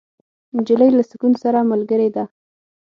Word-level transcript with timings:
نجلۍ 0.55 0.89
له 0.97 1.03
سکون 1.09 1.33
سره 1.43 1.59
ملګرې 1.71 2.09
ده. 2.15 2.23